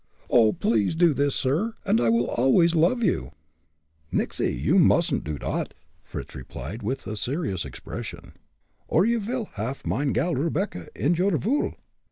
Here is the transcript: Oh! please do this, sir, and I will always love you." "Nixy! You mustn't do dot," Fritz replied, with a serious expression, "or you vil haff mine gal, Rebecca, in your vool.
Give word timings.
Oh! 0.31 0.51
please 0.51 0.95
do 0.95 1.13
this, 1.13 1.35
sir, 1.35 1.75
and 1.85 2.01
I 2.01 2.09
will 2.09 2.25
always 2.25 2.73
love 2.73 3.03
you." 3.03 3.33
"Nixy! 4.11 4.59
You 4.59 4.79
mustn't 4.79 5.23
do 5.23 5.37
dot," 5.37 5.75
Fritz 6.01 6.33
replied, 6.33 6.81
with 6.81 7.05
a 7.05 7.15
serious 7.15 7.65
expression, 7.65 8.33
"or 8.87 9.05
you 9.05 9.19
vil 9.19 9.45
haff 9.53 9.85
mine 9.85 10.11
gal, 10.13 10.33
Rebecca, 10.33 10.87
in 10.95 11.13
your 11.13 11.37
vool. 11.37 11.75